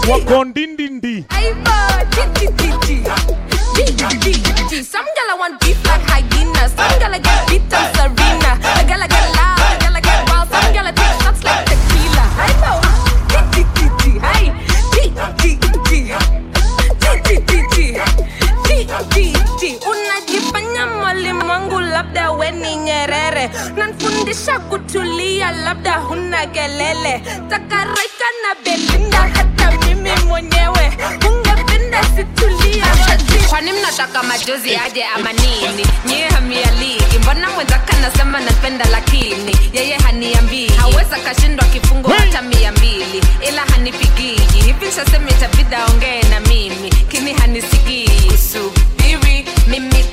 [0.10, 1.26] Wakondindindi.
[4.84, 6.68] Some gala want beef like hyena.
[6.70, 8.58] Some gala get beat and Serena.
[8.58, 9.59] A gala get loud.
[22.00, 27.22] Labda we ni Nyerere, nanfundisha kutulia, labda huna kelele.
[27.50, 30.98] Takarika na Belinda, hata mimi mwenyewe.
[31.30, 32.86] Ungependa situlia.
[33.50, 35.86] kwani mnataka majozi aje ama nini?
[36.06, 39.56] Nyie hamialiki, mbona mwenzaka nasema napenda lakini?
[39.74, 40.68] Yeye haniambii.
[40.70, 43.24] Haweza kashindwa kifungo hata mia mbili.
[43.50, 46.90] Ila hanipigiji hivi nshasema itabidi aongee na mimi.
[46.90, 48.10] Kini hanisigii.
[48.54, 50.04] Subiri mimi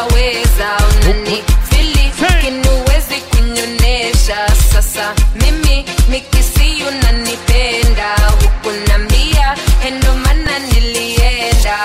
[0.00, 11.78] kweli sitaweza unani fili kinuwezi kunyonesha sasa mimi nikisiyu nanipenda hukunambia endo mana nilienda.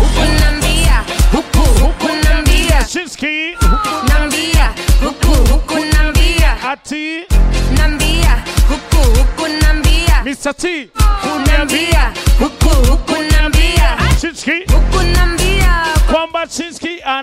[0.00, 2.86] Hukunambia huku hukunambia
[4.08, 4.72] nambia.
[5.04, 7.26] Huku hukunambia ati.
[7.78, 10.54] Nambia huku hukunambia Mr.
[10.56, 10.90] T.
[11.22, 12.68] Kunambia huku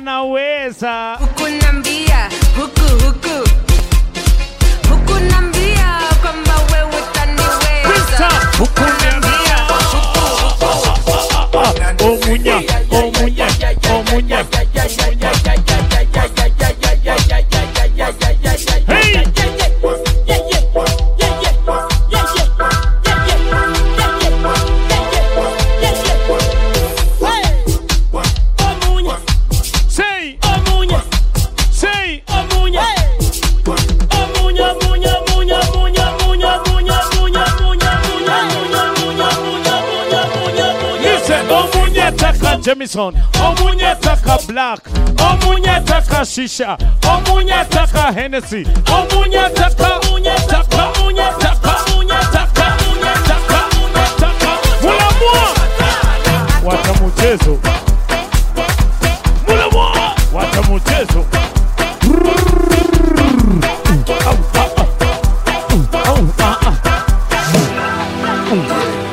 [0.08, 1.48] anaweza huku
[42.78, 43.14] Remison.
[43.42, 44.82] Omunye taka black,
[45.20, 46.78] omunye taka shisha,
[47.10, 54.52] omunye taka Hennessy, omunye taka, omunye taka, omunye taka, omunye taka, omunye taka, omunye taka.
[54.84, 55.54] Mulamwa.
[56.64, 57.58] Wata mchezo.
[59.48, 60.14] Mulamwa.
[60.34, 61.26] Wata mchezo.
[66.10, 66.28] Oh,
[68.52, 69.07] oh.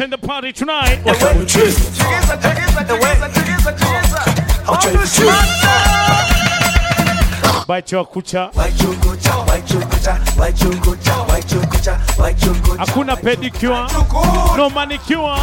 [0.00, 0.96] attend the party tonight.
[1.04, 1.98] The way the truth.
[1.98, 3.20] The way
[12.78, 13.86] Hakuna pedicure,
[14.56, 15.36] no manicure.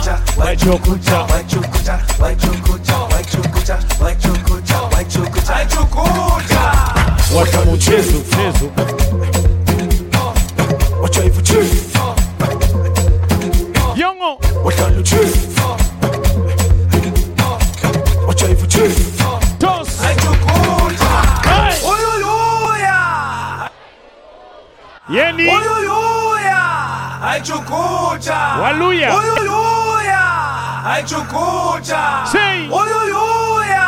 [31.08, 32.26] Chucucha.
[32.30, 32.68] Sí.
[32.70, 33.88] Uyuyuya.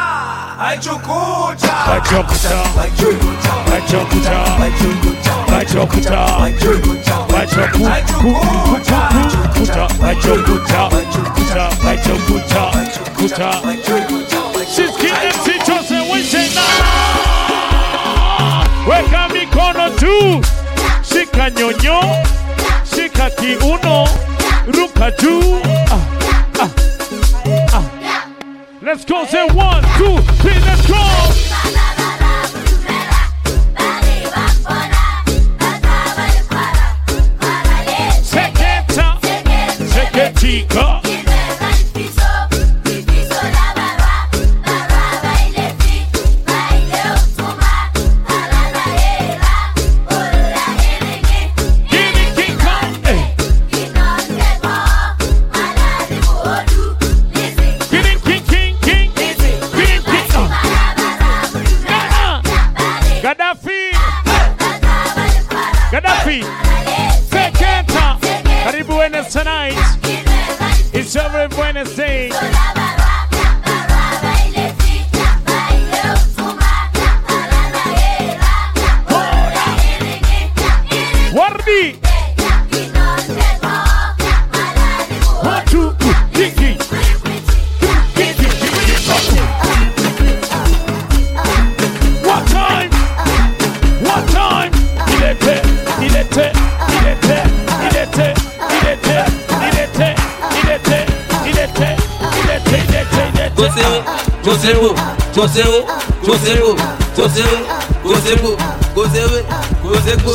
[0.57, 1.75] Ay, Chucucha.
[1.91, 2.63] Ay, Chucucha.
[2.79, 3.53] Ay, Chucucha.
[3.73, 4.35] Ay, Chucucha.
[4.63, 5.33] Ay, Chucucha.
[5.51, 6.19] Ay, Chucucha.
[6.39, 7.25] Ay, Chucucha.
[7.35, 9.09] Ay, Chucucha.
[9.11, 9.68] Ay, Chucucha.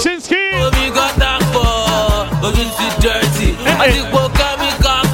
[0.05, 0.37] Since he.
[0.61, 1.65] Oh, we got that for.
[1.65, 3.57] Oh, we see dirty.
[3.65, 4.29] I think we'll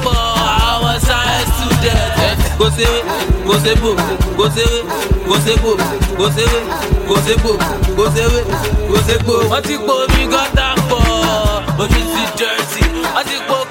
[0.03, 0.11] for.
[0.11, 2.19] Our size to death.
[2.19, 2.83] Eh, go say,
[3.47, 3.75] go say,
[4.35, 4.67] go say,
[5.23, 6.43] go say, go say,
[7.07, 7.35] go say,
[7.95, 8.27] go say,
[8.91, 9.35] go say, go.
[9.55, 9.79] I think
[10.11, 10.99] we got that for.
[10.99, 12.83] Oh, we see dirty.
[13.15, 13.65] I think we'll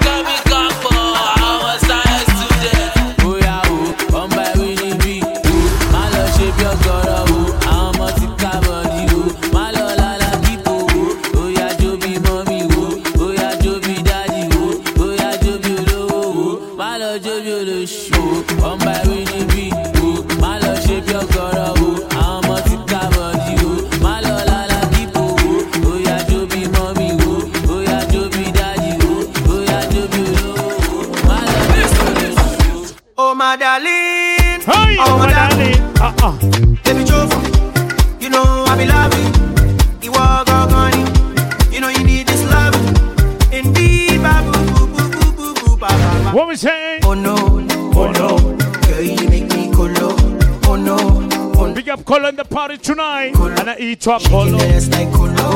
[52.61, 53.33] party tonight.
[53.33, 53.49] Colo.
[53.59, 54.55] And I eat colo.
[54.91, 55.49] like colo.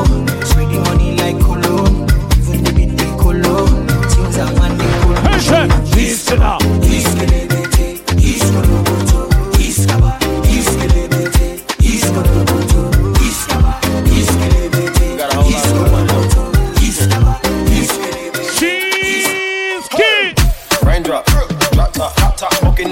[0.82, 1.86] Money like colo.
[2.34, 3.54] Even the like colo.
[4.42, 5.20] Are man like colo.
[5.94, 6.60] Listen, up.
[6.82, 8.02] Iskelebete,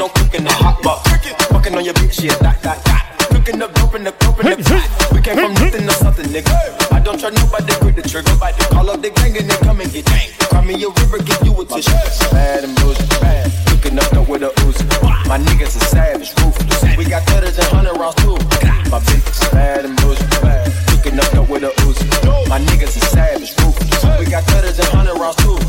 [0.09, 1.11] cooking, the hot box.
[1.49, 3.24] Fucking on your bitch, yeah, that, that, that.
[3.45, 4.88] Cooking up, dope in the, dope in the pot.
[5.12, 6.49] We came from nothing to something, nigga.
[6.88, 8.32] I don't try nobody, quit the trigger.
[8.40, 10.32] By the call up the gang and they come and get gang.
[10.49, 11.92] Cry me a river, give you a tissue.
[12.32, 13.53] Bad and bullshit, bad.
[13.68, 14.88] Cooking up, dope with a Uzi.
[15.28, 16.97] My niggas are savage, ruthless.
[16.97, 18.32] We got cutters and hundred rounds too.
[18.88, 20.72] My bitch is bad and bullshit, bad.
[20.88, 22.09] Cooking up, dope with a Uzi.
[22.49, 24.09] My niggas are savage, ruthless.
[24.16, 25.61] We got cutters and hundred rounds too.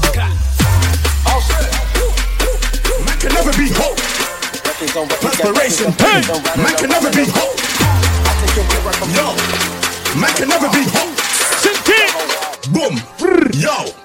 [3.04, 4.00] Man can never be whole.
[4.96, 6.24] Perspiration, pain.
[6.56, 7.65] Man can never be whole.
[8.56, 8.62] Yo,
[10.18, 11.12] man can never be whole.
[12.72, 12.96] Boom,
[13.52, 14.05] yo.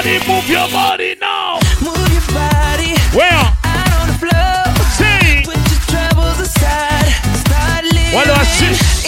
[0.00, 1.58] Somebody move your body now!
[1.82, 2.96] Move your body.
[3.12, 3.30] Where?
[3.64, 4.64] Out on the floor.
[4.96, 5.44] Sing.
[5.44, 7.12] Put your troubles aside.
[7.36, 8.14] Start living.
[8.14, 8.99] What do I see?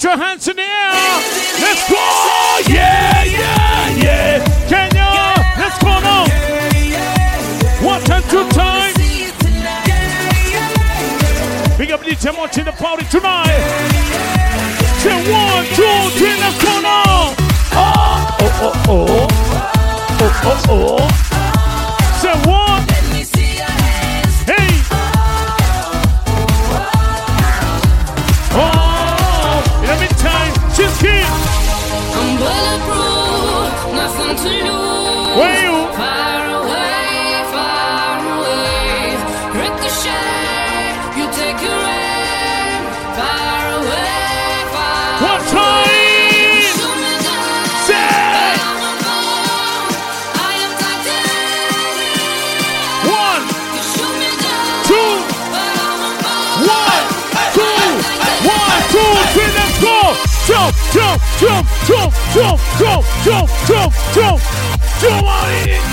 [0.00, 0.92] Put your hands in the air.
[1.60, 2.72] Let's go.
[2.72, 4.68] Yeah, yeah, yeah.
[4.68, 6.24] Kenya, let's go now.
[7.84, 8.94] One time, two time.
[11.76, 13.60] Big up DJ Munch in the party tonight.
[15.00, 17.34] Say one, two, three, let's go now.
[17.72, 19.26] Oh, oh, oh, oh.
[20.22, 21.29] Oh, oh, oh.
[60.92, 64.40] Jump, jump, jump, jump, jump, jump, jump, jump, jump,
[65.00, 65.89] jump on it.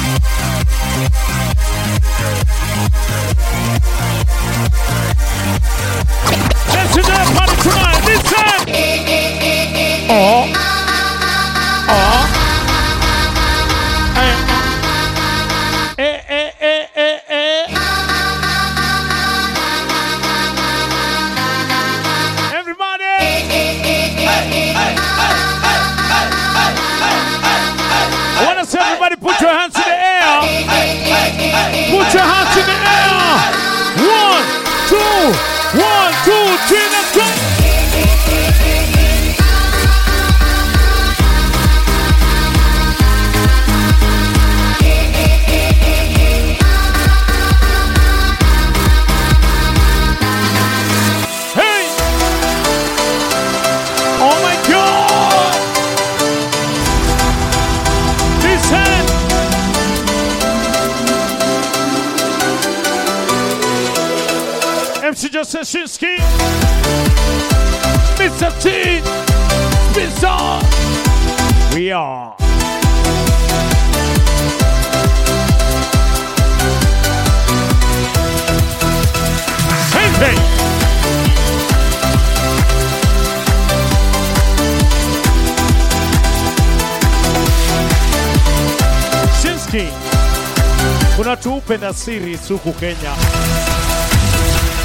[91.27, 93.13] Watu hupenda siri suku Kenya.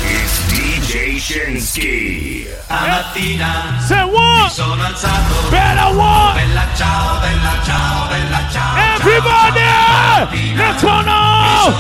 [0.05, 2.47] It's DJ Shinsky.
[2.65, 4.45] Stamattina Say what?
[4.45, 5.51] mi sono alzato.
[5.51, 6.35] Bella what?
[6.35, 8.77] Bella ciao, bella ciao, bella ciao.
[8.97, 10.57] Everybody!
[10.57, 11.73] Let's go now!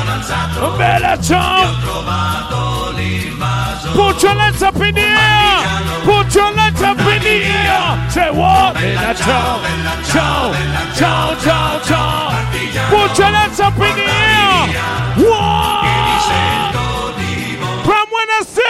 [0.78, 1.74] Bella ciao!
[3.94, 6.02] Put your hands up in the air!
[6.04, 6.98] Put your hands up
[7.40, 8.10] air!
[8.10, 8.74] Say what?
[8.74, 9.64] Bella ciao!
[10.04, 10.52] Ciao!
[10.92, 12.32] Ciao, ciao, ciao!
[12.90, 14.68] Put your hands up in the air!
[15.16, 15.82] What?
[17.86, 18.62] From when I say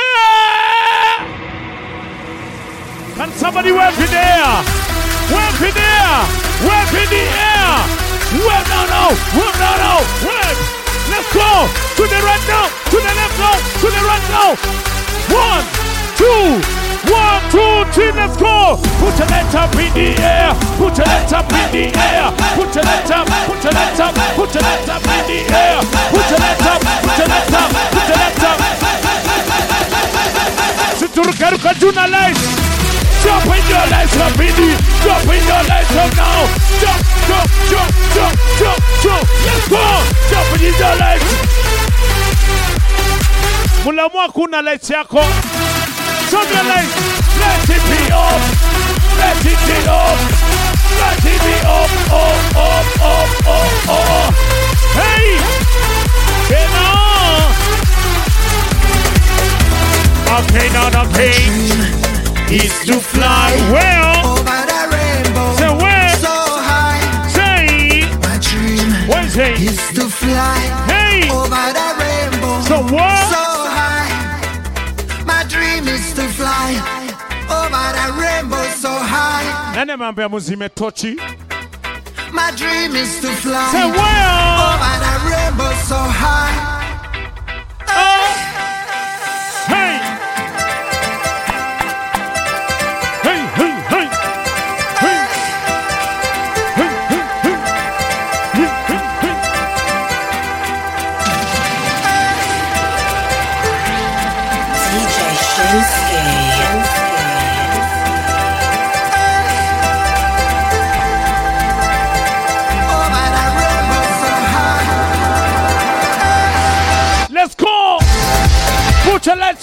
[3.17, 4.63] Can somebody wave in the air?
[5.33, 6.27] Wave in the air!
[6.63, 8.03] Wave in the air!
[8.47, 9.09] Wave now, now!
[9.37, 9.99] Wave now, now!
[10.25, 10.59] Wave!
[11.11, 11.69] Let's go!
[11.99, 12.67] To the right now!
[12.91, 13.57] To the left now!
[13.83, 14.57] To the right now!
[15.33, 15.65] One,
[16.17, 18.79] two, one, two, three, let's go!
[19.01, 20.55] Put your legs up in the air!
[20.79, 22.31] Put your legs up in the air!
[22.55, 23.27] Put your legs up!
[23.47, 24.15] Put your legs up!
[24.37, 25.79] Put your legs up in the air!
[26.13, 26.81] Put your legs up!
[27.03, 27.71] Put your legs up!
[27.93, 28.59] Put your legs up!
[30.99, 32.39] Siturukaruka juna Life.
[33.23, 34.75] Jump in your lights up in the
[35.05, 36.47] Jump in your lights up now
[36.83, 36.99] Jump,
[37.29, 39.85] jump, jump, jump, jump, jump Let's go!
[40.31, 41.31] Jump in your lights
[43.85, 45.25] Mulamu kuna lights yako
[46.33, 46.97] Lights
[47.41, 48.41] Let it be up.
[49.21, 50.19] Let it be up.
[51.01, 54.35] Let it be up, up, up, up, up, up.
[54.97, 55.37] Hey!
[60.39, 60.69] Okay,
[62.51, 63.53] is to fly.
[63.71, 64.02] Well
[79.93, 79.97] high.
[79.97, 81.17] Nani ameambia muzime tochi?
[82.33, 83.93] My dream is to fly Say where?
[83.93, 86.82] over oh, the rainbow so high.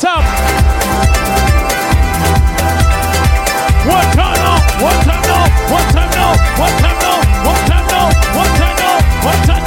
[0.01, 0.23] Up!
[3.85, 4.57] One time now!
[4.81, 5.43] One time now!
[5.69, 6.31] One time now!
[6.57, 7.19] One time now!
[7.45, 8.37] One time now!
[8.37, 8.69] One time!
[9.21, 9.58] One time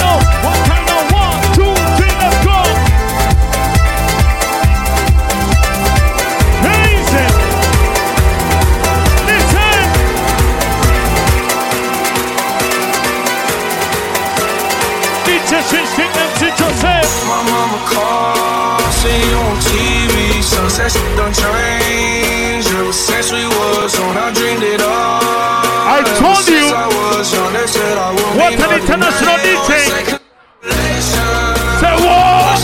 [20.91, 24.17] don't change ever since we was on.
[24.17, 25.23] I dreamed it all.
[25.95, 26.75] I told you.
[26.75, 30.19] I was young, they said I won't what an international DJ.
[31.79, 32.59] Say what?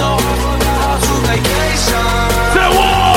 [2.55, 3.09] Say what?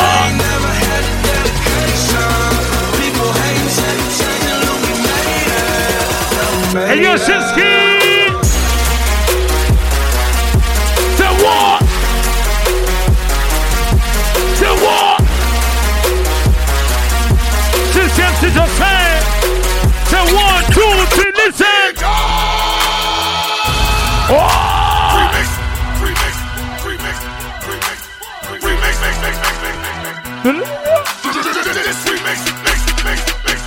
[6.88, 7.18] Hey, you're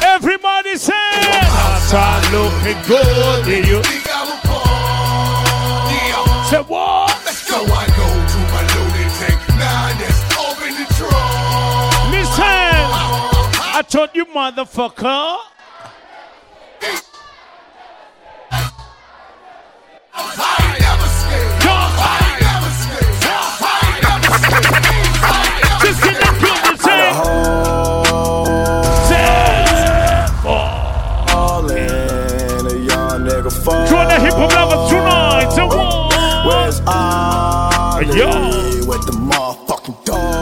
[0.02, 0.92] Everybody say,
[2.32, 3.46] looking good.
[3.46, 3.80] You?
[6.50, 7.14] Say what?
[7.24, 9.38] Let's go, I go to my loaded tank.
[9.56, 9.86] Now
[10.50, 12.10] open the trunk.
[12.10, 12.82] Listen!
[13.72, 15.53] I told you, motherfucker.
[36.86, 38.28] Ollie Yo.
[38.86, 40.33] with the motherfucking dog.